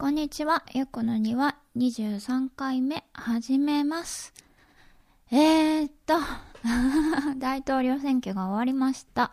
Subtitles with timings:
[0.00, 0.62] こんにちは。
[0.74, 4.32] ゆこの庭23回目始めます。
[5.32, 6.14] えーっと、
[7.36, 9.32] 大統領選挙が終わりました。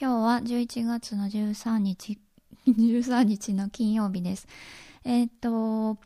[0.00, 2.18] 今日は11月の13日、
[2.66, 4.48] 13日の金曜日です。
[5.04, 5.98] えーっと、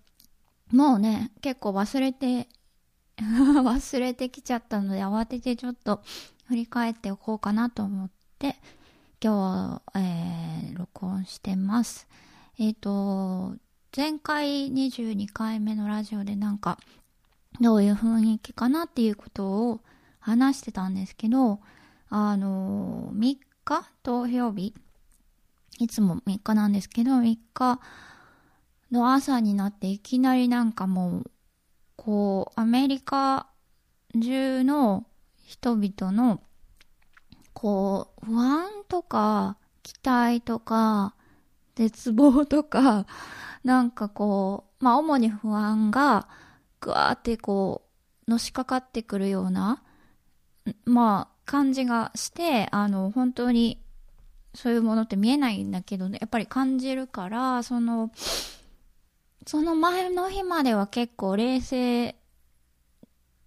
[0.73, 2.49] もうね、結構忘れて、
[3.23, 6.03] 忘れてきちゃったので慌ててちょっと
[6.47, 8.11] 振り返っておこうかなと思っ
[8.41, 8.57] て、
[9.23, 12.09] 今日、えー、録音してます。
[12.59, 13.55] えっ、と、
[13.95, 16.79] 前回22回目のラジオでなんか、
[17.61, 19.81] どういう雰囲気かなっていうことを
[20.19, 21.61] 話してたんですけど、
[22.09, 23.37] あの、3
[23.67, 23.91] 日?
[24.03, 24.75] 投票日。
[25.79, 27.81] いつも3日なんですけど、3日
[28.91, 31.31] の朝になっていきなりなんかもう、
[31.97, 33.47] こう、アメリカ
[34.19, 35.05] 中の
[35.45, 36.41] 人々の、
[37.53, 41.15] こう、不安とか、期待とか、
[41.75, 43.07] 絶望とか、
[43.65, 46.29] なんかこう、まあ主に不安が、
[46.81, 47.83] ぐわーってこ
[48.27, 49.83] う、のしかかってくるような、
[50.85, 53.83] まあ感じがして、あの、本当に、
[54.55, 58.11] そういうものって見えないんだけど、ね、やっぱり感じるから、その、
[59.47, 62.15] その前の日までは結構冷静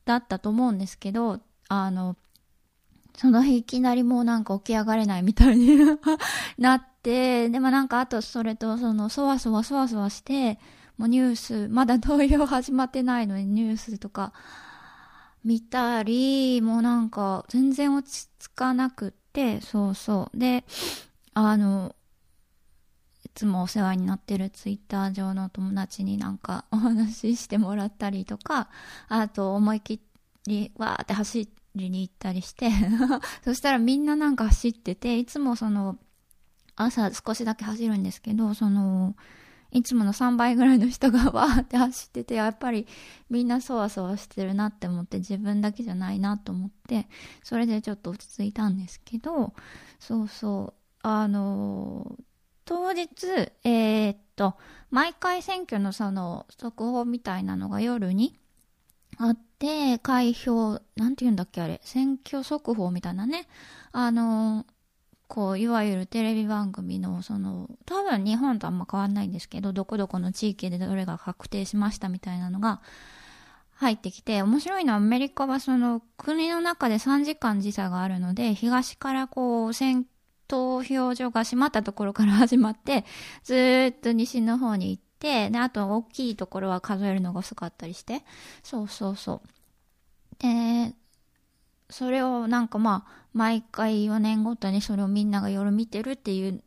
[0.05, 2.15] だったと思うんですけど、あの、
[3.17, 5.77] その日いきなりもうなんか起き上がれないみたいに
[6.57, 10.59] なっ、でもなんかあとそれとそのそわそわそわそわして、
[10.97, 14.33] もうニュース、まだ投票始まってないのにニュースとか
[15.43, 20.37] 見たり、もうなんか全然落ち着かなくって、そうそう。
[20.37, 20.63] で、
[21.33, 21.95] あの、
[23.23, 28.69] いつもお世話になってるツイッター上の友達になんかお話ししてもらったりとか、
[29.09, 30.01] あと思い切
[30.47, 32.69] りわーって走、りに行ったりして
[33.43, 35.97] そしたらみんななんか走ってていつもその
[36.75, 39.15] 朝少しだけ走るんですけどその
[39.71, 42.87] いつもの3倍ぐらいの人がわーって走っててやっぱり
[43.29, 47.07] みんなそわそわしてるなって思って自分だけじゃないなと思って
[47.43, 49.53] それでちょっと落ち着いたんですけど
[49.99, 52.15] そうそうあの
[52.63, 53.27] 当日
[53.63, 54.55] えー、っと
[54.91, 58.39] 毎回選挙のその速報みたいなのが夜に
[59.17, 63.47] あって、開票、なんて言うんだっけあれ、選挙速報みたいなね。
[63.91, 64.65] あの、
[65.27, 72.81] こう、いわゆるテレビ番組の、その、多分日本とあんま変わんないんですけど、どこどこの地域でどれが確定しましたみたいなのが
[73.75, 80.05] 入ってきて、面白いのはアメリカはその、国の中で3時間時差があるので、東からこう、選
[80.47, 83.05] 投票所が閉まったところから始まって、
[83.43, 88.23] ずっと西の方に行って、で、あと大きいところは数えるのが遅かったりして。
[88.63, 89.49] そうそうそう。
[90.39, 90.93] で、
[91.89, 96.63] それをなんかまあ、毎回4年ごとにそれをみんなが夜見てるっていう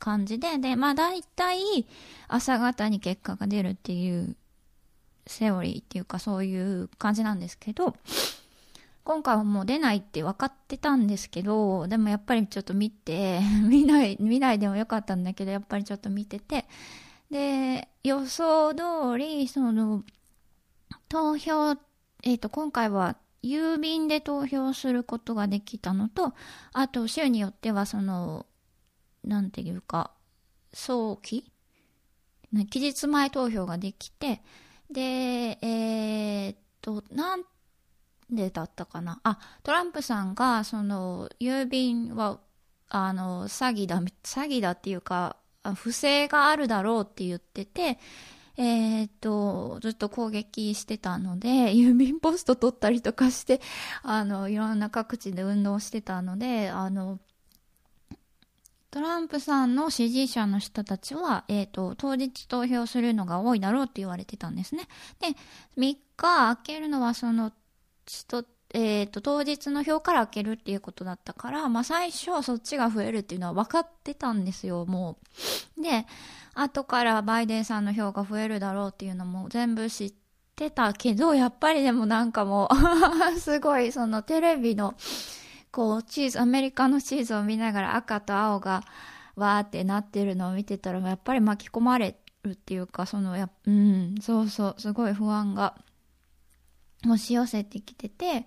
[0.00, 1.86] 感じで、で、まあ大体
[2.26, 4.36] 朝方に結果が出るっていう
[5.28, 7.94] セオリーっていうかそういう感じなんですけど、
[9.04, 16.66] 今回はもう出ないって分かってたんですけど、でもやっぱりちょっと見て、 見ない、見ないでもよかったんだけど、やっぱりちょっと見てて、
[17.30, 20.02] で、予想通り、その、
[21.08, 21.76] 投票、
[22.24, 26.34] えっ、ー、と、今回は郵便で投票することができたのと、
[26.72, 28.46] あと、州によっては、その、
[29.22, 30.10] なんていうか、
[30.72, 31.50] 早期？
[32.70, 34.42] 期日前投票ができて、
[34.90, 37.42] で、えっ、と、なん
[38.30, 39.20] でだったかな？
[39.24, 42.40] あ、トランプさんが、その、郵便は、
[42.88, 45.36] あの、詐欺だ、詐欺だっていうか、
[45.74, 47.98] 不正があるだろうって言ってて、
[48.56, 53.60] えっ、と、ずっと攻撃してたので、 郵便ポスト取ったりとかして、
[54.02, 57.18] あの、いろんな各地で運動してたので、あの、
[58.90, 64.86] トランプさんの支持者の人たちは、えっ、ー、と、当日投票するのが多いだろうって言われてたんですね。
[65.18, 65.36] で、
[65.76, 67.52] 3日開けるのはその、
[68.72, 75.18] えっ、ー、と、当日の票から開けるっていうことだったから、まあ最初はそっちが増えるっていうのは分かってたんですよ、も
[75.78, 75.82] う。
[75.82, 76.06] で、
[76.54, 80.14] 後からバイデンさんの票が増えるだろうっていうのも全部知っ
[80.56, 82.68] てたけど、 やっぱりでもなんかも
[83.34, 84.94] う すごいそのテレビの、
[85.70, 88.84] こう、チーズ、アメリカのチーズを見ながら赤と青が
[89.36, 95.74] わーってなってるのを見てたら、やっぱり巻き込まれるっていうか、その、やうん、そうそう、すごい不安が。
[97.06, 98.46] 押し寄せてきてて、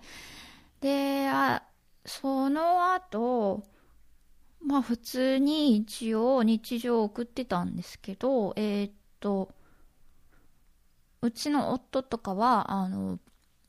[0.82, 1.64] で、あ
[2.06, 3.64] その後、
[4.62, 9.54] まあ普通に一応日常を送ってたんですけど、えー、っと、
[11.22, 13.20] うちの夫とかは、あの、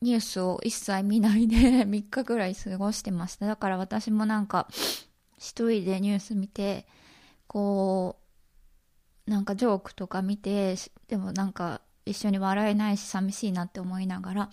[0.01, 1.57] ニュースを一切見ないで
[1.87, 3.47] 3日ぐらい過ごしてました。
[3.47, 4.69] だから私もなんか、
[5.39, 6.87] 一人でニュース見て、
[7.47, 8.17] こ
[9.27, 10.77] う、なんかジョークとか見て、
[11.09, 14.51] でもなんか一緒に笑えないし寂しいなって思いながら、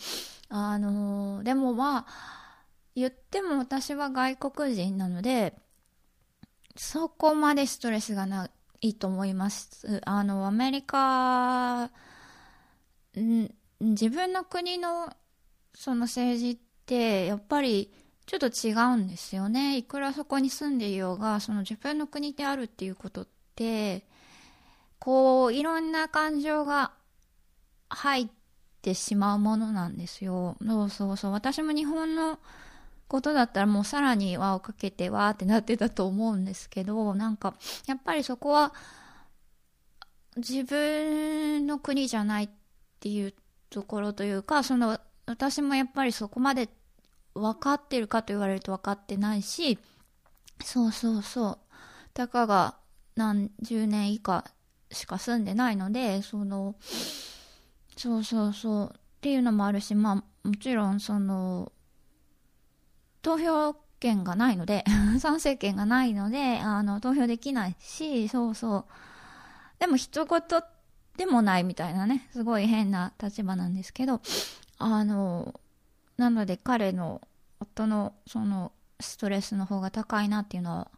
[0.50, 2.06] あのー、でもまあ、
[2.96, 5.58] 言っても私は外国人なので、
[6.76, 8.50] そこまでストレスがな
[8.82, 10.02] いと思います。
[10.06, 11.92] あの、アメリカ、ん
[13.80, 15.14] 自分の国の
[15.74, 17.94] その政治ってやっぱり
[18.26, 19.78] ちょっと違うんですよね。
[19.78, 24.06] いくらそこに住んでいようが、その自分の国であるっていうことって、
[25.00, 26.92] こう、いろんな感情が
[27.90, 28.28] 入っ
[28.82, 30.58] てしまうものなんですよ。
[30.66, 31.32] そうそうそう。
[31.32, 32.40] 私も日本の
[33.08, 37.54] ことだったらもうさらに輪をかけてわーってなってたと思うんですけど、なんか、
[37.88, 38.74] やっぱりそこは、
[40.38, 42.50] 自分の国じゃないっ
[43.00, 43.34] ていう
[43.70, 46.70] ところというか、その、私もやっぱりそこまで
[47.34, 49.80] 分かってるかと言われると分かってないし、
[50.64, 51.58] そうそうそう。
[52.14, 52.76] たかが
[53.16, 54.46] 何十年以下
[54.92, 56.76] しか住んでないので、その、
[57.98, 58.94] そうそうそう。
[58.96, 61.72] っていうのもあるし、まあ、もちろんその、
[63.26, 64.86] 投票権がないので
[65.20, 68.86] 賛成権がないので、あの、投票できないし、そうそう。
[69.80, 70.42] でも、一言
[71.18, 74.22] でもないみたいなね、すごい変な立場なんですけど、
[74.78, 75.60] あの、
[76.18, 77.20] なので彼の
[77.60, 80.92] 夫のそのストレスの方が高いなっていうのは、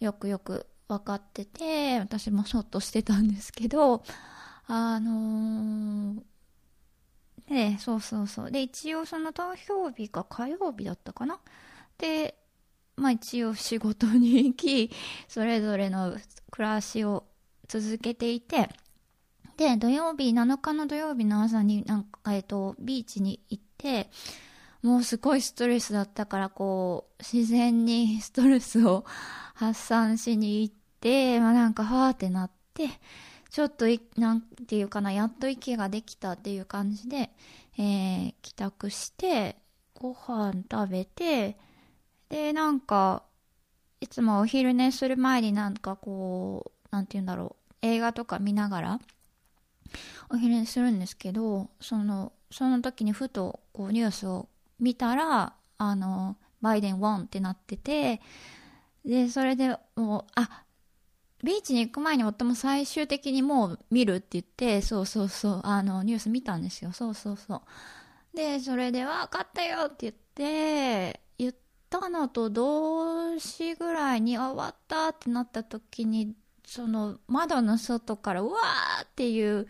[0.00, 4.02] よくよく分かってて、私もそっとしてたんですけど、
[4.66, 6.22] あのー、
[7.48, 8.50] で、そうそうそう。
[8.50, 11.38] で、一応その投票日が火曜日だったかな？
[11.98, 12.36] で、
[12.96, 14.90] まあ一応仕事に行き、
[15.28, 16.16] それぞれの
[16.50, 17.24] 暮らしを
[17.68, 18.68] 続けていて、
[19.56, 24.10] で、土曜日、7日の土曜日の朝になんか、えっと、ビーチに行って、
[24.82, 29.04] もうすごいストレスだったから、こう、自然に ストレスを
[29.54, 32.88] 発散しに行って、まあなんか、はーってなって、
[33.56, 33.86] ちょっと
[34.20, 37.30] なんていうかな、やっと息ができたっていう感じで、
[37.78, 39.56] えー、帰宅して、
[39.94, 41.56] ご飯食べて、
[42.28, 43.22] で、なんか、
[44.02, 49.00] いつもお昼寝する前になんかこう、なんて言うんだろう、映画とか見ながら、
[50.28, 58.20] お昼寝するんですけど、その、その時にふとこうニュースを見たら、あの、バイデンウォンってなってて、
[59.02, 60.65] で、それでもう、あ、
[61.46, 66.90] ビーチに行く前に夫も最終的にもう見るって言って、そうそうそう、あの、ニュース見たんですよ。
[66.90, 67.62] そうそうそ
[68.34, 68.36] う。
[68.36, 71.54] で、それで、わかったよって言って、言っ
[71.88, 76.34] たのと同時ぐらいに、あ、終わったってなった時に、
[76.66, 79.68] その、窓の外から、うわーっていう、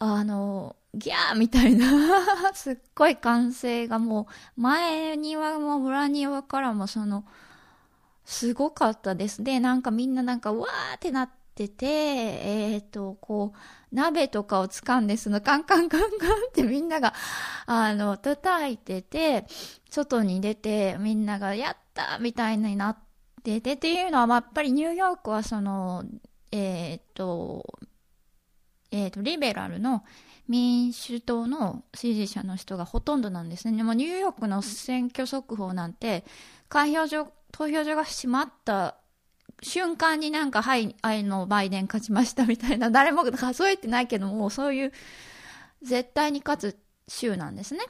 [0.00, 1.86] あの、ギャーみたいな
[2.54, 4.26] すっごい歓声がも
[4.56, 7.24] う、前庭も裏庭からもその、
[8.26, 9.44] すごかったです。
[9.44, 17.14] で、なんかみんななんか、わーってなってて、えっ、ー、と、こう、鍋とかを掴んで、そのカンカンカンカンってみんなが、
[17.66, 19.46] あの、叩いてて、
[19.88, 22.98] 外に出て、みんなが、やったみたいになっ
[23.44, 26.04] てて、っていうのは、やっぱりニューヨークはその、
[26.50, 27.64] えっ、ー、と、
[28.90, 30.02] えっ、ー、と、リベラルの
[30.48, 33.76] 民主党の支持者の人がほとんどなんですね。
[33.76, 36.24] でもニューヨークの選挙速報なんて、
[36.68, 38.96] 開票所投票所が閉まった
[39.62, 44.92] 瞬間になんか、はい、あの、バイデン勝ちましたみたいな、 誰も数えてないけども、そういう、
[45.80, 47.80] 絶対に勝つ州なんですね。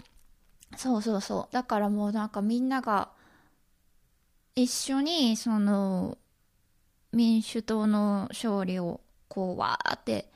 [0.77, 1.53] そうそうそう。
[1.53, 3.11] だからもうなんかみんなが、
[4.55, 6.17] 一緒に、その、
[7.13, 10.31] 民主党の勝利を、こう、わーって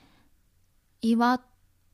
[1.03, 1.41] 祝っ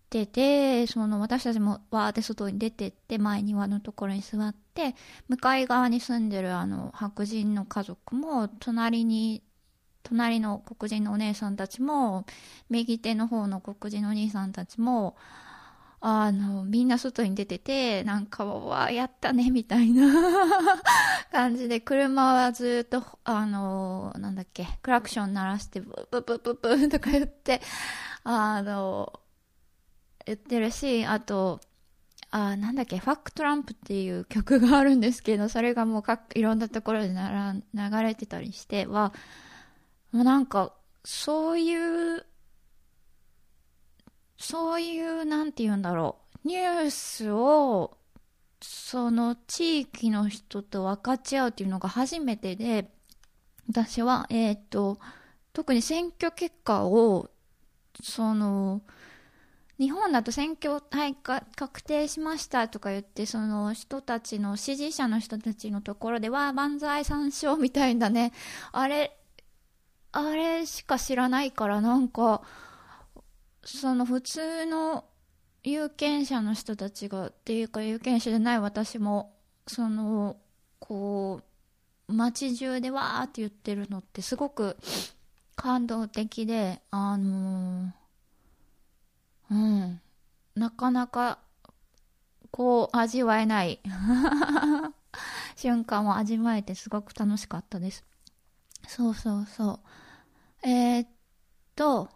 [0.08, 4.94] てて、その私たちもわーって外に出てって、前庭のところに座って、
[5.28, 9.42] 向かい側に住んでるあの白人の家族も、隣に、
[10.02, 12.24] 隣の黒人のお姉さんたちも、
[12.70, 15.16] 右手の方の黒人のお兄さんたちも、
[16.00, 20.06] あの、みんな外に出てて、なんか、わーやったね、みたいな
[21.32, 27.60] 感じで、車はずっと、あの、なんだっけ、クラクション鳴らして、ブブブブブとか言って、
[28.24, 29.20] あの、
[30.26, 31.60] 言ってるし、あと、
[32.30, 36.02] あなんだっけ、ファックトランプっていう曲があるんですけど、 それがもう
[36.34, 39.14] いろんなところでなら流れてたりしては、
[40.12, 42.26] もうなんか、そういう、
[44.38, 47.96] そういう、なんて言うんだろう、ニュースを、
[48.60, 52.90] その地域の人と分かち合うっていうのが初めてで、
[53.68, 54.98] 私は、えっ、ー、と、
[55.52, 57.30] 特に選挙結果を、
[58.02, 58.82] その、
[59.78, 68.32] 日本だと選挙はい確定しましたとか言って、その人たちの、支持者の人たちのところでは、万歳三唱みたいなね、
[68.72, 69.16] あれ、
[70.18, 72.40] あれしか知らないからなんか
[73.62, 75.04] その普通の
[75.62, 79.34] 有権者の人たちがっていうか有権者じゃない私も
[79.66, 80.36] その
[80.78, 81.42] こ
[82.08, 84.78] う街中でわーって言ってるのってすごく
[85.54, 87.90] 感動的であのー、
[89.50, 90.00] うん
[90.54, 91.38] なかなか
[92.50, 93.80] こう味わえない
[95.56, 98.04] 瞬間を味わえてすごく楽しかったです。
[98.86, 99.80] そうそうそ
[100.64, 100.68] う。
[100.68, 101.08] えー、っ
[101.74, 102.08] と、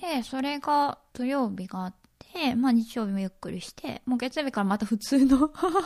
[0.00, 1.94] で、それが土曜日があっ
[2.32, 5.38] て、まあ日曜日もゆっくりして、もう月曜日からまた普通の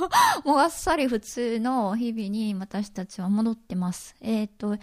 [0.44, 4.14] もうあっさり普通の日々に私たちは戻ってます。
[4.20, 4.76] えー、っと、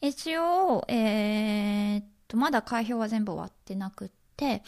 [0.00, 4.62] 一応、えー、っと、まだ開票は全部終わってなくって、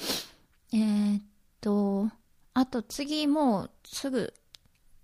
[0.73, 1.23] えー、っ
[1.61, 2.11] と、
[2.55, 4.33] あと次もうすぐ、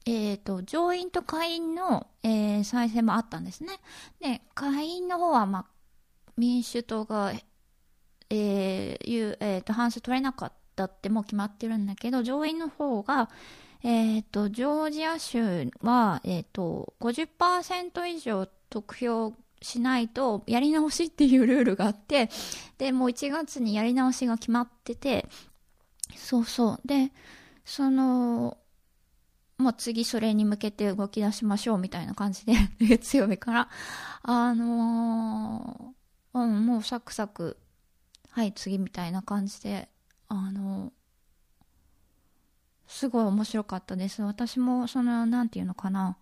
[0.05, 3.81] えっ、と、上院と下院の、えー、再選もあったんですね。
[4.21, 5.67] で、下院の方は、まあ、
[6.37, 7.33] 民主党が、
[8.31, 13.31] えー、いう、えっ、ー、と、半数取れなかったってもう決まってるんだけど、上院の方が、
[13.83, 22.31] え、ー、と、ジョージア州は、えっ、ー、と、50%以上得票しないとやり直しっていうルールがあって、
[22.79, 25.29] で、もう1月にやり直しが決まってて、
[26.15, 26.81] そうそう。
[26.85, 27.13] で、
[27.65, 28.59] その、
[29.59, 33.69] もう次それに向けて動き出しましょうみたいな感じで、月曜日から、
[34.23, 37.57] あのー、うん、もうサクサク、
[38.31, 39.89] はい次みたいな感じで、
[40.29, 40.91] あのー、
[42.87, 44.23] すごい面白かったです。
[44.23, 46.19] 私もその、なんていうのかな、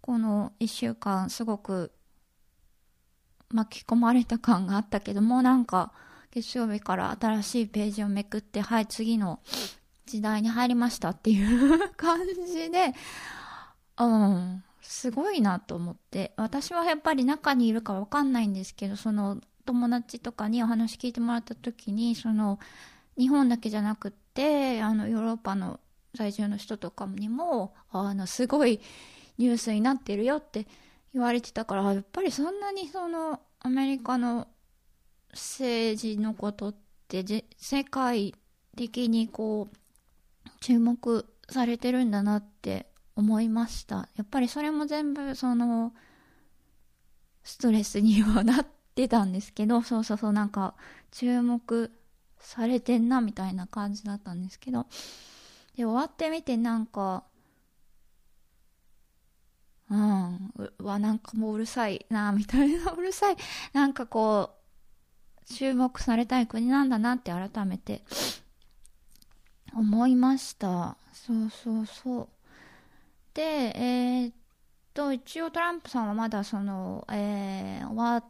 [0.00, 1.92] この一週間すごく
[3.52, 5.92] 巻き込まれた感があったけども、なんか、
[6.32, 9.40] 月曜日から新しいページをめくって、はい、次の
[10.06, 12.94] 時代に入りましたっていう 感じで、
[13.98, 16.32] うん、すごいなと思って。
[16.36, 22.58] 私はやっぱり中にいるかわかんないんですけど、その友達とかにお話聞いてもらった時に、その、
[23.16, 25.80] 日本だけじゃなくて、あの、ヨーロッパの
[26.14, 28.80] 在住の人とかにも、あの、すごい
[29.38, 30.66] ニュースになってるよって
[31.12, 34.48] 言われてたから、やっぱりそんなにその、アメリカの
[35.32, 36.74] 政治のことっ
[37.08, 37.24] て
[37.56, 38.34] 世界
[38.76, 44.08] 的にこう注目されてるんだなって思いました。
[44.16, 45.92] やっぱりそれも全部その
[47.42, 50.74] ストレスにはなってたんですけどそうそうそうなんか
[51.10, 51.90] 注目
[52.38, 54.86] されてんなみたいな感じだったんですけど。
[55.76, 57.24] で終わってみてなんか
[59.90, 62.92] うんうわなんかもううるさいなみたいな。
[62.96, 63.36] うるさい。
[63.72, 64.59] なんかこう
[65.50, 68.02] 注目されたい国なんだなって改めて
[69.74, 70.96] 思いました。
[71.12, 72.28] そうそうそう。
[73.34, 74.34] で、えー、っ
[74.94, 78.24] と、一応トランプさんはまだその、えー、終わっ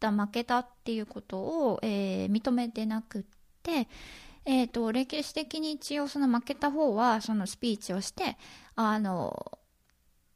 [0.00, 3.22] た、負けたっていうことを、えー、認めてなくっ
[3.62, 3.88] て、
[4.44, 8.36] えっ、と、歴史的に一応その負けた方はそのスピーチをして、
[8.76, 9.58] あの、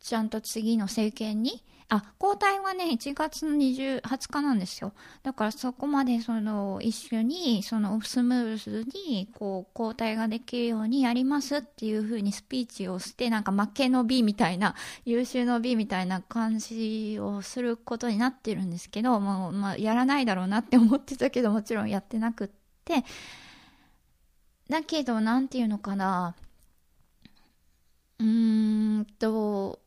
[0.00, 4.92] ちゃんと次の政権にあ、交代はね、1月の20、20日なんですよ。
[5.24, 22.48] だからそこまでその一緒に、そのスムーズに、こう、交代ができるようにやりますっていう風にスピーチをして、なんか負けの美みたいな、優秀の美みたいな感じをすることになってるんですけど、もう、まあ、やらないだろうなって思ってたけど、もちろんやってなくっ
[22.84, 23.04] て、
[24.70, 26.34] だけど、なんていうのかな、
[28.18, 29.80] うーんと、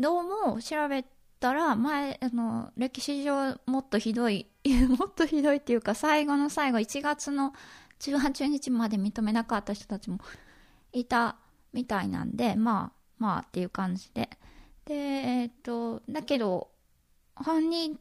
[0.00, 1.04] どうも調べ
[1.40, 4.46] たら、前、あの、歴史上もっとひどい、
[4.98, 7.52] もっとひどいっていうか、最後の最後、1月の
[7.98, 10.18] 18日まで認めなかった人たちも
[10.94, 11.36] いた
[11.74, 14.30] みたいなんで、まあ、まあっていう感じで。
[14.86, 16.70] で、えっと、だけど、
[17.34, 18.00] 本人、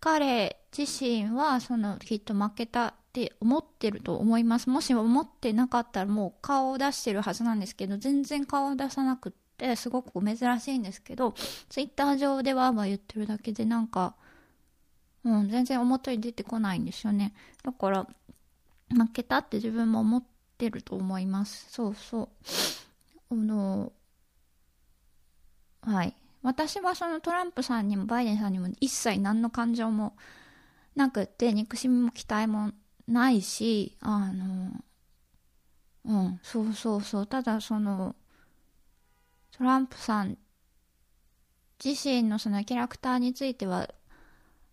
[0.00, 4.68] 彼自身は、その、きっと負けたって思ってると思います。
[4.68, 11.34] もし思ってなかったらもう顔を出してるはずなんですけど、全然顔を出さなくて、ってすごく珍しいんですけど、
[11.68, 14.14] ツイッター上ではまあ言ってるだけでなんか、
[15.24, 17.34] うん、全然表に出てこないんですよね。
[17.62, 18.06] だから、
[18.88, 20.24] 負けたって自分も思っ
[20.56, 21.66] てると思います。
[21.70, 22.28] そうそう。
[23.30, 23.92] あの、
[25.82, 26.14] はい。
[26.42, 30.16] 私はそのトランプさんにもバイデンさんにも一切何の感情も
[30.96, 32.72] なくて、憎しみも期待も
[33.06, 34.82] ないし、あの、
[36.06, 37.26] うん、そうそうそう。
[37.26, 38.16] ただその、
[39.52, 40.38] トランプさん
[41.82, 43.88] 自身のそのキャラクターについては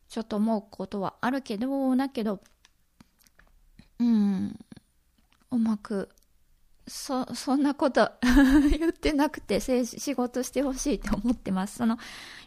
[0.09, 2.39] ちょっと思うことはあるけどだけど
[3.99, 4.59] うん
[5.51, 6.09] うまく
[6.87, 8.09] そ、そんなこと
[8.79, 11.77] 言ってなくて、仕事してほしいと思ってます。
[11.77, 11.97] その、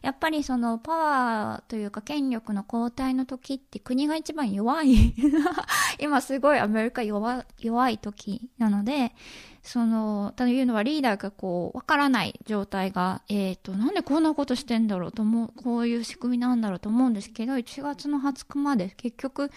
[0.00, 5.14] やっぱりそのパワーというか権力の交代の時って国が一番弱い
[6.00, 9.14] 今すごいアメリカ弱弱い時なので、
[9.62, 19.50] その、というのはリーダーがこう、わからない状態が、えっ、ー、と、なんでこんなことしてんだろうと思う、こういう仕組みなんだろうと思うんですけど、1月の20日まで結局、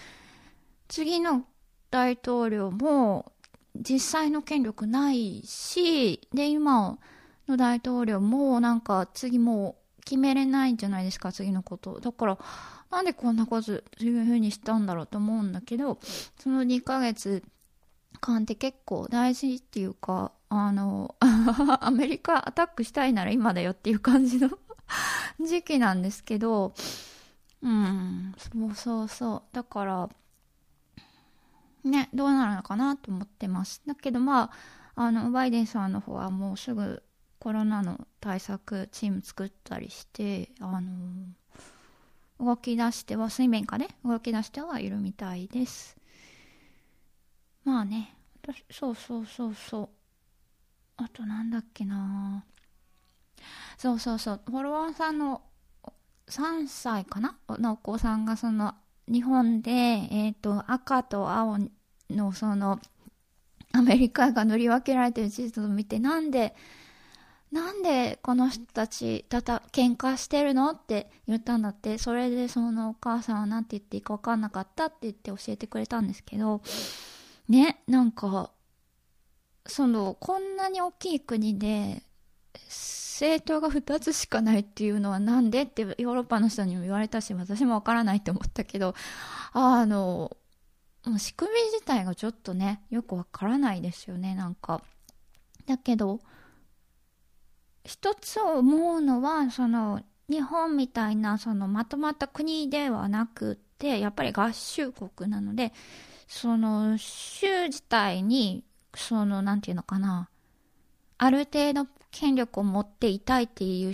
[0.88, 1.46] 次の
[1.90, 3.32] 大統領も
[3.76, 6.98] 実際の権力ないし、で、今
[7.48, 12.00] の大統領もなんか次もう決めれないんじゃないですか、次のこと。
[12.00, 12.38] だから、
[12.92, 15.98] なんでこんなことそういう風にしたんだろうと思うんだけど、
[16.38, 17.44] その2ヶ月
[18.24, 21.16] 間って結構大事っていうか、あの、
[21.82, 24.50] アメリカアタックしたいなら今だよっていう感じの
[25.46, 26.74] 時期なんですけど、
[27.62, 29.44] うん、そうそうそう。
[29.52, 30.10] だから、
[31.84, 33.82] ね、どうなるのかなと思ってます。
[33.86, 34.52] だけどま
[34.96, 37.04] あ、あの、バイデンさんの方はもうすぐ
[37.40, 40.90] コロナの対策チーム作ったりして、あの
[42.40, 45.98] 動き出しては、水面下で動き出してはいるみたいです。
[47.64, 49.90] まあね、私、そうそうそうそう。
[50.98, 52.44] あとなんだっけな。
[53.78, 55.42] そうそうそう、フォロワーさんの
[56.28, 57.38] 3歳かな？
[57.50, 58.74] のお子さんがその
[59.08, 61.58] 日本で、えっ、ー、と、赤と青
[62.10, 62.80] のその、
[63.72, 66.56] アメリカが塗り分けられてる地図を見て、なんで、
[67.52, 70.72] なんでこの人たち、たた、喧嘩してるの？
[70.72, 76.62] って言ったんだって、それでそのお母さんは何て言っていいか分かんなかったって言って教えてくれたんですけど、
[77.48, 78.52] ね、なんか、
[79.66, 82.04] その、こんなに大きい国で、
[82.64, 88.96] 政党が2つしかないっていうのはなんでってヨーロッパの人にも言われたし、私もわからないって思ったけど、
[89.54, 90.36] あの、
[91.18, 94.82] 仕組み自体がちょっとね、よくわからないですよね、なんか。
[95.66, 96.20] だけど、
[97.84, 105.74] 一つ思うのは、その、日本みたいな、その、まとまった国ではなくて、やっぱり合衆国なので、
[106.34, 108.64] その、州自体に、
[108.96, 110.30] その、なんていうのかな、
[111.20, 113.94] ある程度権力を持っていたいっていう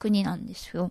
[0.00, 0.90] 国なんですよ。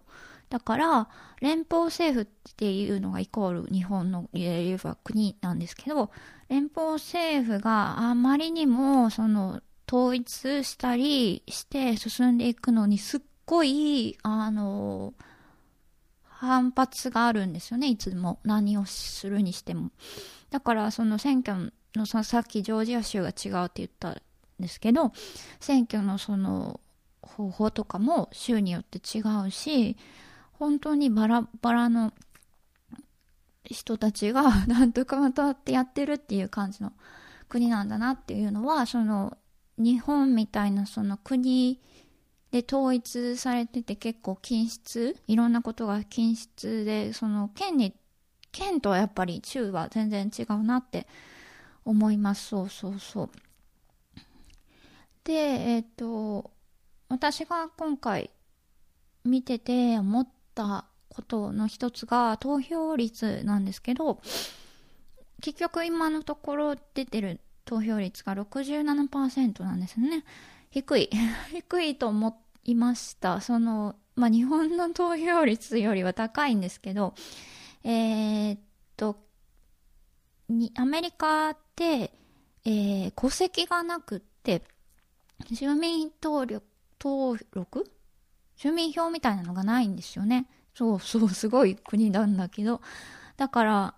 [0.49, 1.09] だから、
[1.41, 6.11] 連邦政府っていうのがイコール日本の言えば国なんですけど、
[6.47, 15.13] 連邦政府があまりにも、その、統一したりして進んでいくのにすっごい、あの、
[16.23, 18.39] 反発があるんですよね、いつも。
[18.43, 19.91] 何をするにしても。
[20.55, 24.21] だから、その選挙のさっきジョージア州が違うって言ったん
[24.57, 25.11] ですけど
[25.59, 26.79] 選挙のその
[27.21, 29.97] 方法とかも州によって違うし
[30.53, 32.13] 本当にバラバラの
[33.65, 36.93] 人たちが なんとかまとってやってるっていう感じの
[37.49, 39.37] 国なんだなっていうのはその
[39.77, 41.81] 日本みたいなその国
[42.51, 47.93] で統一されてて結構均質いろんなことが均質でその県に
[48.55, 51.07] 県とはやっぱり州は全然違うなって
[51.83, 53.29] 思いますそうそうそう
[55.25, 56.51] で、えっ、ー、と、
[57.09, 58.29] 私が今回
[59.23, 64.21] 見てて思ったことの一つが投票率なんですけど、
[65.41, 70.23] 結局今のところ出てる投票率が67%なんですね。
[70.69, 71.09] 低い。
[71.51, 73.41] 低いと思いました。
[73.41, 77.15] その、まあ、日本の投票率よりは高いんですけど、
[77.87, 78.59] えー、っ
[78.97, 79.15] と、
[80.49, 82.11] に、アメリカって、
[82.65, 84.63] えー、戸籍がなくって、
[85.51, 86.65] 住民登録、
[86.99, 87.91] 登録？
[88.57, 90.47] 住民票みたいなのがないんですよね。
[90.73, 92.81] そう そう、すごい国なんだけど。
[93.37, 93.95] だから、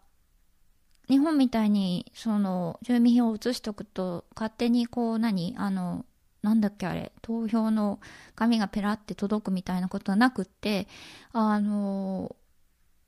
[1.07, 6.05] 日本みたいに、その、住民票を移しとくと、勝手にこう何、あの、
[6.41, 8.01] なんだっけあれ、投票の
[8.35, 10.87] 紙がペラって届くみたいなことはなくって、
[11.31, 12.35] あの、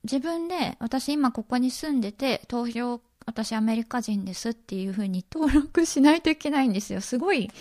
[0.03, 7.01] 自分で、私今ここに住んでて、投票、私アメリカ人ですっていうふうに登録しないといけないんですよ。
[7.01, 7.51] すごい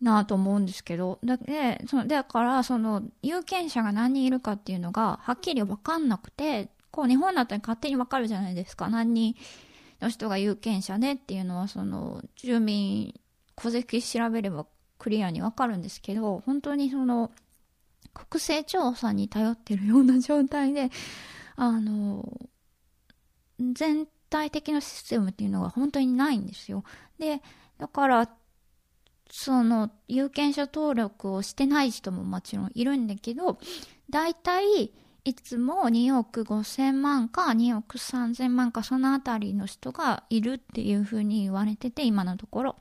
[0.00, 8.88] なと思うんですけど、だで、その、だから、その、有権者が何人いるかっていうのが、はっきりわかんなくて、こう、日本だったら勝手にわかるじゃないですか。
[8.88, 9.36] 何人
[10.00, 13.14] の人が有権者ねっていうのは、その、住民、
[13.56, 14.66] 戸籍調べれば
[14.98, 17.30] クリアにわかるんですけど、本当にその、
[18.14, 20.90] 国勢調査に頼ってるような状態で、
[21.62, 22.24] あの、
[23.60, 26.84] 全体的なシステムっていうのが本当にないんですよ。
[27.18, 27.42] で、
[27.76, 28.30] だから、
[29.30, 33.58] その、有権者登録をしてない人ももちろんいるんだけど、
[34.08, 34.90] 大体、
[35.24, 42.76] いつも2億5千万か2億3千万かそのあたりの人がいるっていうふうに言われてて、今のところ。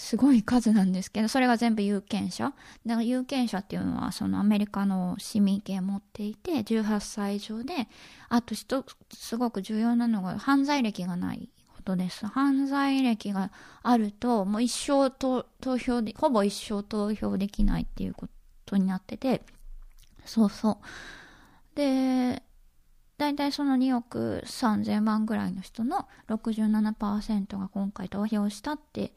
[0.00, 2.54] すごい数なんですけど、それが全部有権者。
[2.86, 7.86] だから有権者っていうのは、そのアメリカの市民権を持っていて、18歳以上で、
[8.30, 8.82] あと一、
[9.12, 12.26] すごく重要なのが、犯罪歴がないことです。
[12.26, 15.44] 犯罪歴があると、もう一生投
[15.78, 18.26] 票で、ほぼ一生投票できないっていうこ
[18.64, 19.42] とになってて、
[20.24, 20.80] そうそ
[21.74, 21.76] う。
[21.76, 22.42] で、
[23.18, 29.12] 大体その2億3000万ぐらいの人の67%が今回投票したって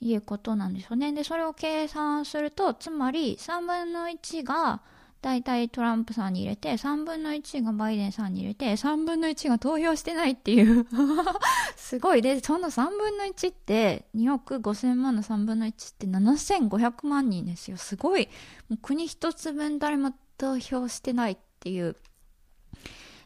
[0.00, 1.12] いうことなんですよね。
[1.12, 4.80] で、それを計算すると、つまり3分の1が
[5.22, 10.86] 大体トランプさんに入れて、3分の1がバイデンさんに入れて、3分の1が投票してないっていう
[11.76, 12.22] すごい。
[12.22, 17.76] で、その3分の1って、2億5000万の3分の1って7500万人ですよ。
[17.76, 18.28] すごい。
[18.68, 21.96] もう国一つ分誰も投票してないっていう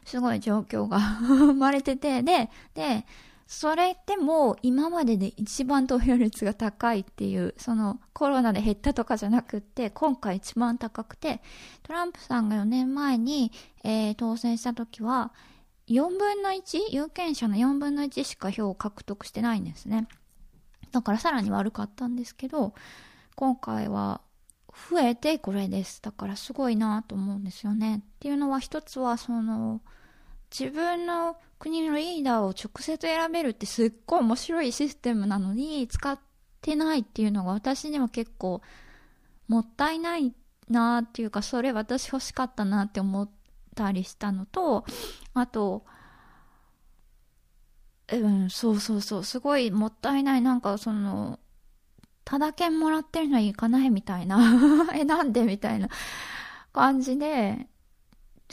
[0.05, 3.05] すごい状況が 生まれてて、で、で、
[3.51, 11.41] それっても今までで一番投票率が高いっていう、そのコロナで減ったとかじゃなくって、今回一番高くて、
[11.83, 13.51] トランプさんが4年前に、
[13.83, 15.33] えー、当選した時は、
[15.89, 16.91] 4分の 1?
[16.91, 20.07] 有権者の4分の1しか票を獲得してないんですね。
[20.93, 22.73] だからさらに悪かったんですけど、
[23.35, 24.21] 今回は
[24.89, 26.01] 増えてこれです。
[26.01, 27.97] だからすごいなと思うんですよね。
[27.97, 29.81] っていうのは一つはその
[30.57, 36.19] 自分の国のリーダーを直接選べるってすっごい面白いシステムなのに使っ
[36.59, 38.63] てないっていうのが私には結構
[39.47, 40.33] もったいない
[40.69, 43.29] なっていうかそれ私欲しかったなって思っ
[43.75, 44.85] たりしたのと
[45.35, 45.85] あと
[48.11, 51.37] うんそうそうそうすごいもったいないなんかその
[52.25, 54.87] ただ券もらってるのに行かないみたいな。
[54.95, 55.89] え、なんでみたいな
[56.71, 57.67] 感じで、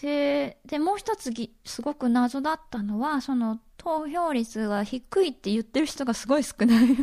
[0.00, 6.96] で、で、もう一つぎ、すごく謎だったのは、その、投票率が低いって言ってる人がすごい少ない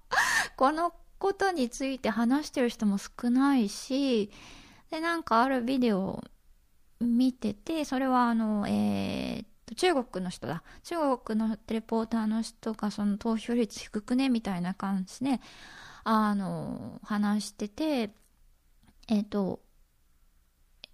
[0.56, 4.30] このことについて話してる人も少ないし、
[4.90, 6.24] で、なんかあるビデオを
[7.00, 10.62] 見てて、それはあの、えー、中国の人だ。
[10.84, 14.28] 中国のレポーターの人がその投票率低くね？
[14.28, 15.40] みたいな感じで、
[16.04, 18.14] あの、話してて、
[19.08, 19.60] えっ、ー、と、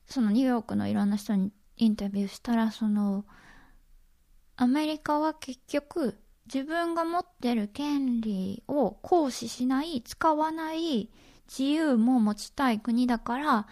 [0.06, 3.24] そのニューヨークのいろんな人にインタビューしたら、その、
[4.56, 11.10] アメリカは結局、自分が持ってる権利を行使しない、使わない
[11.48, 13.66] 自由も持ちたい国だから、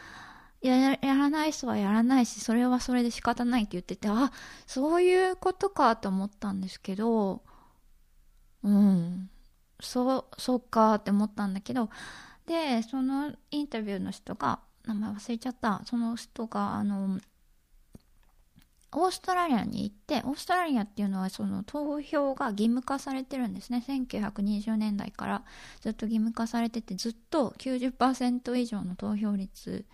[0.62, 4.32] ややらない人はやらないし、それはそれで仕方ないって言ってて、あ、
[4.66, 7.42] そういうことかと思ったんですけど、
[8.62, 9.30] うん。
[9.80, 11.90] そう、そうかって思ったんだけど、
[12.46, 17.20] で、そのインタビューの人が、名前忘れちゃった、その人が、あの、
[18.94, 23.82] オーストラリアに行って、オーストラリアっていうのはその投票が義務化されてるんですね。
[23.88, 25.44] 1920年代から
[25.80, 29.86] ずっと義務化されてて、ずっと90%以上の投票率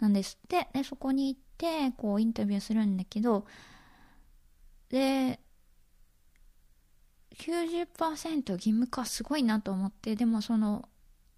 [0.00, 0.68] なんですって。
[0.74, 3.46] で、そこに行って、こうインタビューするんだけど、
[4.90, 5.40] で、
[7.38, 10.88] 90%義務化すごいなと思って、でもその、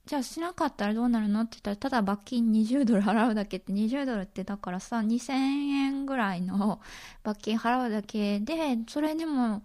[0.07, 6.81] じゃあしなかったらどうなるのって言ったら、ただ罰金20ドル払うだけって20ドルってだからさ、2000円ぐらいの
[7.25, 9.65] 罰金払うだけで、それでも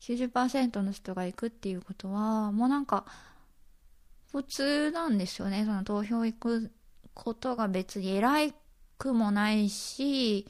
[0.00, 3.06] 90%の人が行くっていうことは、もうなんか、
[4.30, 5.64] 普通なんですよね。
[5.64, 6.70] その投票行く
[7.14, 8.52] ことが別に偉
[8.98, 10.46] くもないし、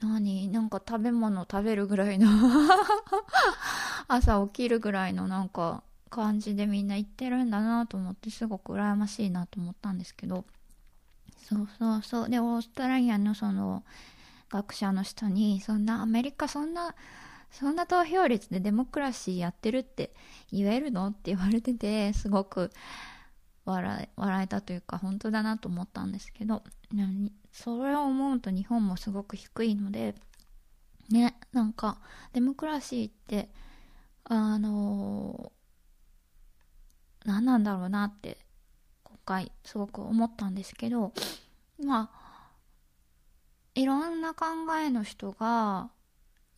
[0.00, 2.28] 何なんか食べ物食べるぐらいの
[4.08, 10.44] 朝起きるぐらいのなんか感じでみんな言ってるんだなと思ってすごく羨ましいなと思ったんですけど。
[11.38, 12.28] そうそうそう。
[12.28, 13.82] でオーストラリアのその
[14.50, 16.94] 学者の人にそんなアメリカそんな
[17.50, 20.14] そんな投票率でデモクラシーやってるって
[20.52, 21.08] 言えるの？
[21.08, 22.70] って言われててすごく
[23.64, 26.62] 笑笑えたというか本当だなと思ったんですけど。
[27.52, 30.14] それを思うと日本もすごく低いので
[31.10, 31.98] ねなんか
[32.32, 33.48] デモクラシーって
[34.24, 35.52] あの、
[37.24, 38.36] 何なんだろうなって
[39.04, 41.12] 今回すごく思ったんですけど
[41.84, 42.22] まあ
[43.74, 44.46] いろんな考
[44.78, 45.90] えの人が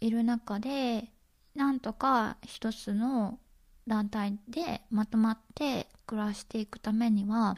[0.00, 1.08] いる中で
[1.54, 3.38] なんとか一つの
[3.86, 7.56] 団体でまとまって暮らしていくためには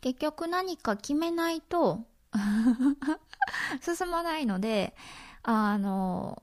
[0.00, 2.04] 結局何か決めないと
[3.80, 4.94] 進まないので
[5.42, 6.42] あの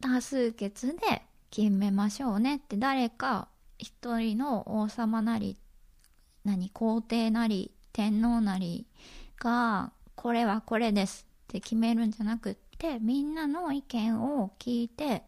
[0.00, 3.48] 多数決で決めましょうねって誰か
[3.84, 5.56] 一人の王様なり
[6.44, 8.86] 何皇帝なり天皇なり
[9.38, 15.22] がこれはこれですって決めるんじゃなくってみんなの意見を聞いて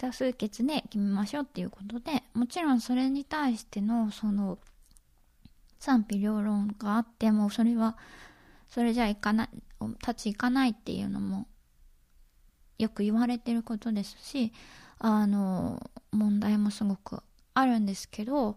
[0.00, 4.58] 多数決で決めましょうっていうことで、もちろんそれに対しての、その、
[5.78, 7.98] 賛否両論があっても、それは、
[8.66, 9.48] それじゃいかない、
[10.00, 11.46] 立ち行かないっていうのも、
[12.78, 14.54] よく言われてることですし、
[14.98, 17.22] あの、問題もすごく
[17.54, 18.56] あるんですけど、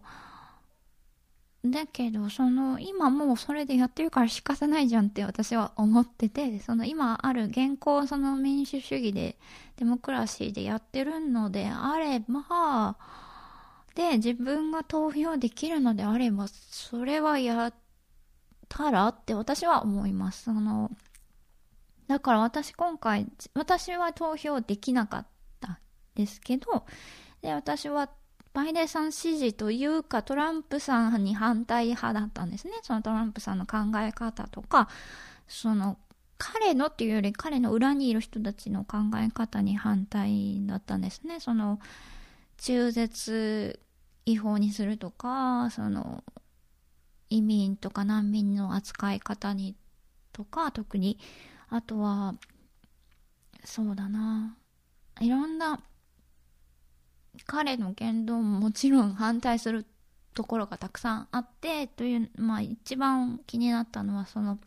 [1.64, 9.38] だけど、その、今もうそれでやってるから仕方ないじゃんって私は思ってて、その今ある現行その民主主義で、
[9.76, 12.96] デモクラシーでやってるのであれば、
[13.94, 17.74] で、自分が投票できるのであれば、それはやっ
[18.68, 20.44] たらって私は思います。
[20.44, 20.90] その、
[22.08, 25.26] だから私今回、私は投票できなかっ
[25.60, 25.80] た
[26.14, 26.84] ですけど、
[27.40, 28.10] で、私は
[28.54, 32.74] バイデンさん支持というか、トランプさんに反対派だったんですね。
[32.82, 34.88] そのトランプさんの考え方とか、
[35.48, 35.98] その、
[36.38, 41.40] 彼のっていうより彼の裏にいる人たちの考え方に反対だったんですね。
[41.40, 41.80] その、
[42.58, 43.80] 中絶
[44.24, 46.22] 違法にするとか、その、
[47.30, 49.74] 移民とか難民の扱い方に
[50.32, 51.18] とか、特に、
[51.70, 52.36] あとは、
[53.64, 54.56] そうだな、
[55.20, 55.80] いろんな
[57.46, 59.86] 彼の言動ももちろん反対する
[60.34, 64.58] ところがたくさんあってという、まあ一番気になったのはその、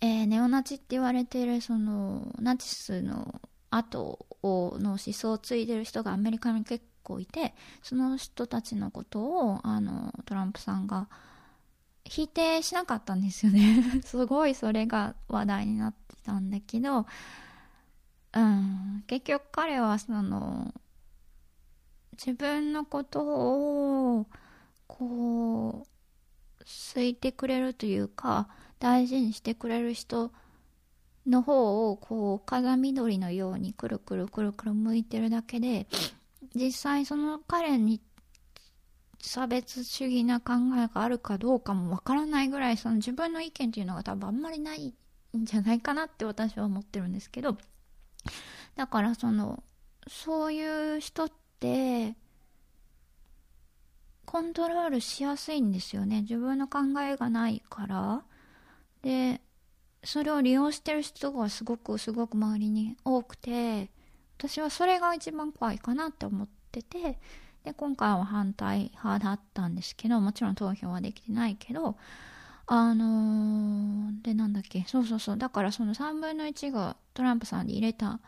[0.00, 11.08] えー、ネオナチって言われているそのナチスの後をの思想を継いでる人がアメリカに結構いてその人たちのことをあのトランプさんが
[12.04, 14.02] 否定しなかったんですよね。
[14.04, 17.06] すごいそれが話題になってたんだけど
[18.32, 19.04] うん。
[19.06, 20.72] 結局彼はその
[22.24, 24.26] 自分のことを
[24.86, 30.30] こう好いてくれるというか大事にしてくれる人
[31.26, 35.88] の方をこう風緑のようにくるくるくるくる向いてるだけで
[36.54, 38.00] 実際その彼に
[39.20, 44.94] 差別主義な考えがあるかどうかもわからないぐらいその自分の意見っていうのが多分あんまりない
[45.36, 47.56] んじゃないかなって私は思ってるんですけど
[48.76, 49.64] だからその
[50.06, 52.16] そういう人ってって
[54.24, 56.22] コントロールしやすいんですよね。
[56.22, 58.22] 自分の考えがないから。
[59.02, 59.40] で
[60.04, 63.90] それを利用してる人がすごくすごく周りに多くて
[64.38, 67.18] 私はそれが一番怖いかなって思ってて
[67.64, 71.96] で今回は反対派だったんですけどもちろん投票はできてないけど
[72.66, 74.84] あのー、でなんだっけ。
[74.86, 75.36] そうそうそう。
[75.36, 78.20] だからその3分の1がトランプさんで入れた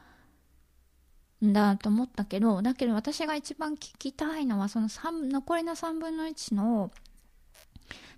[1.44, 6.90] んだと思ったけど、だけど私が一番聞きたいのは、その、残りの3分の1の、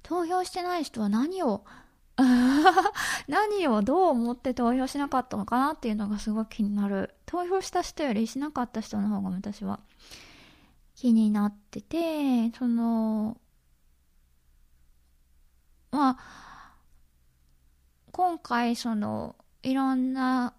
[0.02, 1.64] 投票してない人は何を
[3.28, 7.14] 何をどう思って投票しなかったのかなっていうのがすごい気になる。
[7.26, 9.80] 投票した人よりしなかった人の方が私は
[10.94, 13.36] 気になってて、その、
[15.90, 16.72] まあ、
[18.12, 20.54] 今回その、いろんな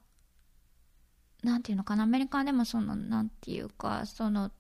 [1.48, 4.52] なんていうのかな、アメリカでもその、なんていうか、その、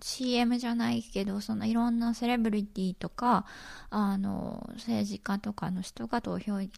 [0.00, 3.44] CM じゃないけど、そのいろんなセレブリティとか、
[3.90, 6.70] あの、政治家とかの人が投票行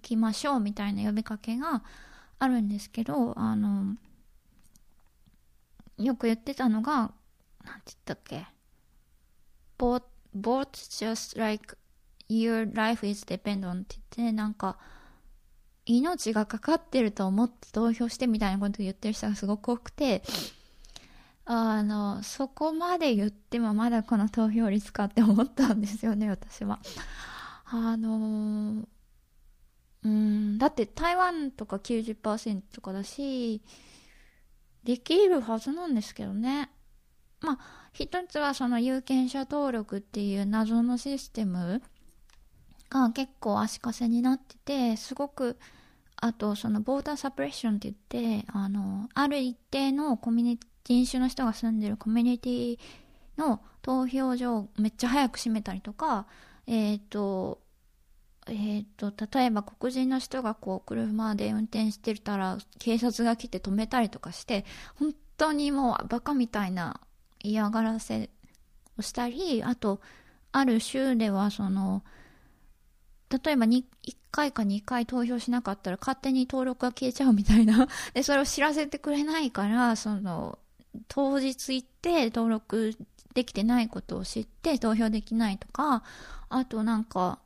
[0.00, 1.84] きましょうみたいな呼びかけが
[2.38, 3.96] あるんですけど、あの、
[5.98, 7.12] よく言ってたのが、なんて
[7.64, 8.46] 言ったっけ
[9.78, 10.02] ?Bought
[10.34, 11.76] just like
[12.30, 14.78] your life is depend on って言って、なんか、
[15.86, 20.22] 命がかかってると思って投票してみたいなことを言ってる人がすごく多くて、
[21.44, 26.80] あの、そこまで言ってもまだこの投票率かって思ったんですよね、私は。
[27.66, 28.86] あの
[30.04, 33.62] うん、だって台湾とか90%とかだし、
[34.84, 36.70] できるはずなんですけどね。
[37.40, 37.58] まあ、
[37.92, 41.82] 一つはその有権者登録っていう謎のシステム
[42.90, 45.58] が結構足かせになってて、すごく
[46.16, 52.78] あと、その、ボーダーサプレッションって言って、あの、ある一定のコミュニティ、人種の人が住んでるコミュニティ
[53.36, 56.26] の投票所をめっちゃ早く閉めたりとか、
[56.66, 57.60] えっ、ー、と、
[58.46, 67.00] えっ、ー、と、例えば黒人の人がこう、車で運転してたら、警察が来て止めたりとかして、本当にもうバカみたいな
[67.42, 68.30] 嫌がらせ
[68.98, 70.00] をしたり、あと、
[70.52, 72.04] ある州ではその、
[73.30, 73.84] 例えば1
[74.30, 77.88] 回か2回投票しなかったら勝手に登録が消えちゃうみたいな。
[78.14, 80.58] で、それを知らせてくれないから、その、
[81.08, 82.96] 当日行って登録
[83.34, 86.02] できてないことを知って投票できないとか、
[86.48, 87.40] あとなんか、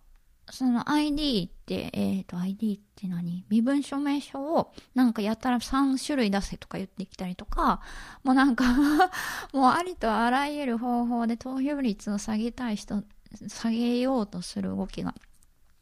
[0.52, 3.44] その ID って、えっ、ー、と ID って何？
[3.48, 7.80] 身分証明書をなんかやったら3種類出せとか言ってきたりとか、
[8.24, 8.64] もうなんか
[9.54, 13.04] もうありとあらゆる方法で投票率を下げたい人、
[13.48, 15.14] 下げようとする動きが、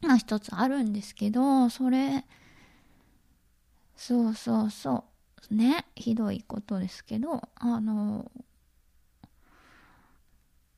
[0.01, 2.25] まあ一つあるんですけど、それ、
[3.95, 5.05] そうそうそ
[5.51, 8.31] う、ね、ひどいことですけど、あの、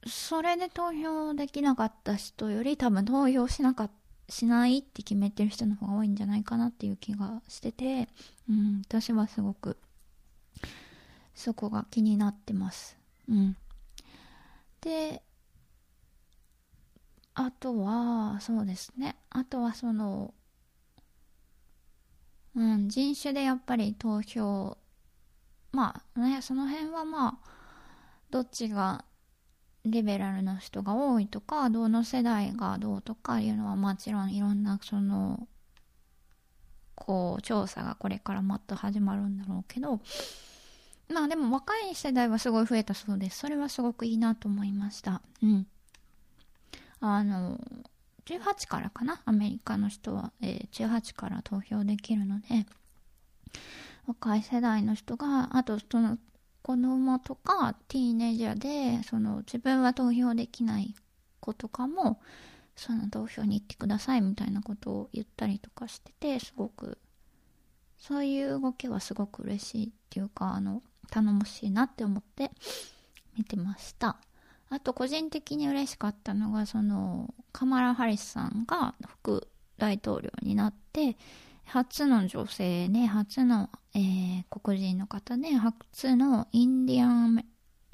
[0.07, 3.89] それで投票できなかった人より多分投票しなか
[4.29, 8.07] しないって決めてる人の方が多いんじゃないかなっていう気がしてて、
[8.49, 9.77] うん、私はすごく
[11.36, 12.97] そこが気になってます。
[13.29, 13.57] うん。
[14.81, 15.21] で、
[17.45, 19.17] あとは、そうですね。
[19.30, 20.34] あとはその、
[22.56, 24.77] うん、人種でやっぱり投票、
[25.71, 27.51] まあね、その辺はまあ、
[28.30, 29.06] どっちが
[29.86, 35.47] リベラルな人が多いとかどの世代がどうとかいうのはもちろんいろんなその
[36.95, 39.99] こう調査がこれからもっと始まるんだろうけど
[41.12, 43.39] まあでも若い世代はすごい増えたそうです。
[43.39, 45.21] それはすごくいいなと思いました。
[45.43, 45.67] うん。
[47.02, 47.60] あの
[48.26, 49.22] 18からかな？
[49.26, 52.66] アメリカの人は、えー、18から投票できるので
[54.08, 56.18] 若い世代の人があとその
[56.62, 60.96] 子供とかティーネイジャーでその自分は投票できない
[61.40, 62.22] 子とかも
[62.76, 66.98] その投票に行ってくださいみたいなことを言ったりとかしててすごく
[67.98, 72.52] そういう動きはすごく嬉しいっていうかあの頼もしいなって思って
[73.38, 74.18] 見てました。
[74.71, 81.15] あと個人的に嬉しかったのがそのカマラ・ハリスさんが副大統領になって
[81.71, 87.45] 初の女性ね、初の、えー、黒人の方で、初のインディアン、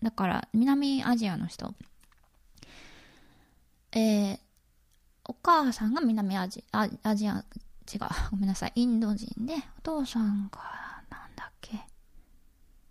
[0.02, 1.76] だから南アジアの人。
[3.92, 4.40] えー、
[5.26, 8.00] お母さんが南アジア、アジア、違う、
[8.32, 10.87] ごめんなさい、インド人で、お父さんが、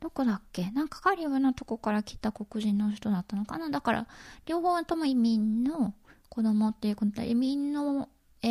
[0.00, 0.70] どこだっけ？
[0.70, 3.70] なんかカリブのとこから来た黒人の人だったのかな？
[3.70, 4.06] だから、
[4.46, 5.94] 両方とも移民の
[6.28, 8.08] 子供っていうことで、移民の、
[8.42, 8.48] え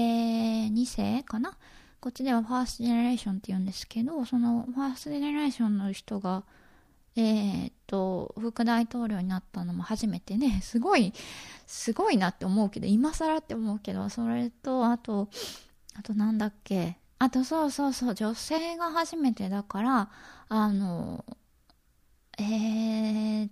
[0.68, 1.58] ー、2世かな？
[2.00, 6.44] こっちではファーストジェネレーションって言うんですけど、そのファーストジェネレーションの人が、
[7.16, 11.14] えー、っと、副大統領になったのも初めてね、 すごい、
[11.66, 15.30] すごいなって思うけど、今更って思うけど、それと、あと、
[15.98, 20.10] あとなんだっけ、あとそうそうそう、女性が初めてだから、
[20.50, 21.26] あの、
[22.38, 23.50] えー、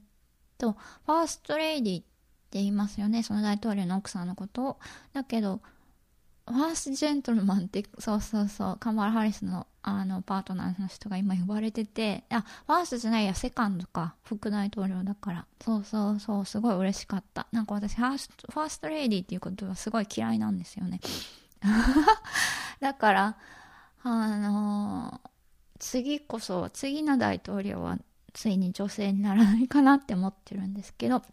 [0.57, 0.73] と、
[1.05, 4.79] ファーストレイディって言いますよね、その大統領の奥さんのことを。
[5.13, 5.61] だけど、
[6.45, 15.45] ファーストジェントルマンって、そうそうそう、カマラ・ハリスのあのパートナーの人が今呼ばれてて、あ、ファーストじゃないや、セカンドか、副大統領だから。
[15.61, 17.47] そうそうそう、すごい嬉しかった。
[17.51, 20.99] なんか私、ファースト、ファーストレイディっていうことはすごい嫌いなんですよね。
[22.79, 23.37] だから、
[24.03, 25.29] あのー、
[25.79, 27.97] 次こそ、次の大統領は
[28.33, 31.23] ついに女性にならないかなって思ってるんですけど、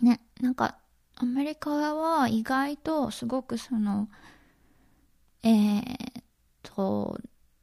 [0.00, 0.78] ね、なんか、
[1.16, 4.08] アメリカは意外とすごくその、
[5.42, 6.22] えー、
[6.62, 7.18] と、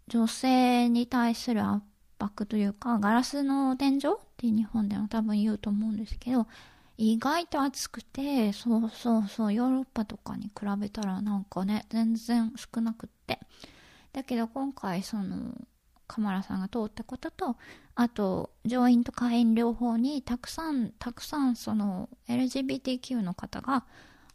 [0.07, 1.83] 女性に対する圧
[2.19, 6.47] 迫というか、ガラスの天井って日本では多分言うと思うんですけど、
[6.97, 13.39] 意外と暑くて、そうそうそう、ヨーロッパとかに比べたらなんかね、全然少なくって。
[14.11, 15.55] だけど今回その、
[16.07, 17.57] カマラさんが通ったことと、
[17.95, 23.85] あと、上院と下院両方にたくさん、たくさんその LGBTQ の方が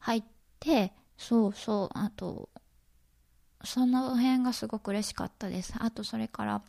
[0.01, 0.25] 入っ
[0.59, 2.49] て、そうそう、あと、
[3.64, 5.75] その辺がすごく嬉しかったです。
[5.79, 6.62] あとそれから、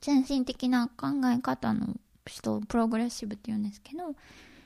[0.00, 4.14] 先進的な考え方の人、プログレッシブって言うんですけど、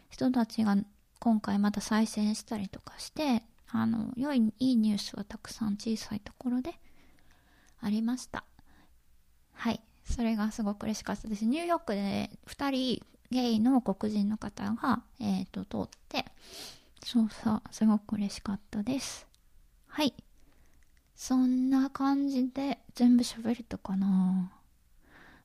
[0.08, 0.76] 人たちが
[1.18, 6.74] 今回また再選したりとかして、あの、良い、いいニュースはたくさん小さいところで
[7.80, 8.44] ありました。
[9.52, 9.80] はい。
[10.04, 11.44] それがすごく嬉しかったです。
[11.44, 16.24] ニューヨークで2人ゲイの黒人の方が、えっ、ー、と、通って、
[17.04, 19.26] そうそう、すごく嬉しかったです。
[19.86, 20.14] はい。
[21.14, 24.52] そんな感じで全部喋れたかな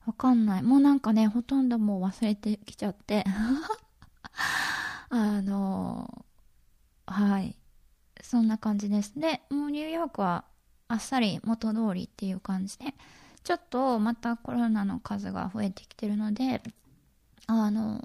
[0.05, 0.63] わかんない。
[0.63, 3.25] もうなんかね、ほとんどもう忘れてきちゃって
[5.09, 6.25] あの
[7.05, 7.57] はい。
[8.21, 9.19] そんな感じです。
[9.19, 10.45] で、もうニューヨークは
[10.87, 12.95] あっさり元通りっていう感じで、
[13.43, 16.61] ちょっとまたコロナの数が増えてきてるので、
[17.47, 18.01] あの、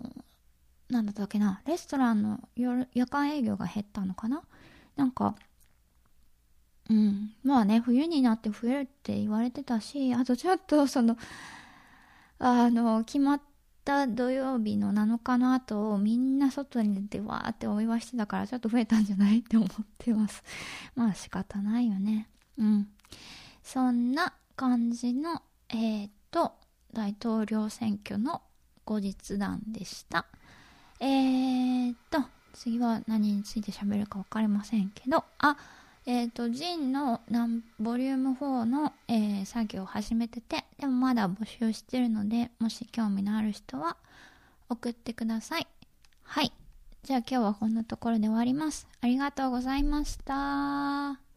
[0.91, 4.43] なんだったっけな、レストランの夜夜間営業が減ったのかな？
[4.97, 5.35] なんか、
[6.91, 7.33] うん。
[7.45, 11.19] まあね、冬になって増えるって言われてたし、あとちょっとその、
[12.39, 13.41] あの、決まっ
[13.89, 20.45] た土曜日の7日の後をみんな外に出てわーってお祝いしてたからちょっと増えたんじゃないって思ってます。
[20.95, 22.29] まあ仕方ないよね。
[22.59, 22.89] うん。
[23.63, 26.53] そんな感じの、えー、っと、
[26.93, 28.43] 大統領選挙の
[28.85, 30.27] 後日談でした。
[31.01, 35.57] えー、っと、次は何について喋るか分かりませんけど、あ、
[36.09, 37.21] えっ、ー、と、ジンの
[37.79, 43.99] ボリューム4の、えー、作業を始めてて、でもまだ募集してるので、もし興味のある人は
[44.71, 45.67] 送ってください。
[46.23, 46.51] はい。
[47.03, 48.89] じゃあ今日はこんなところで終わります。
[49.03, 51.28] ありがとうございました。